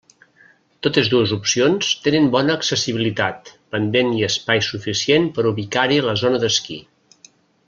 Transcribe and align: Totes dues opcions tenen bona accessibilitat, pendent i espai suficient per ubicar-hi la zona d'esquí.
Totes 0.85 1.09
dues 1.13 1.33
opcions 1.35 1.89
tenen 2.07 2.31
bona 2.37 2.55
accessibilitat, 2.61 3.53
pendent 3.75 4.11
i 4.23 4.27
espai 4.31 4.59
suficient 4.69 5.29
per 5.37 5.47
ubicar-hi 5.55 6.05
la 6.11 6.17
zona 6.27 6.43
d'esquí. 6.47 6.81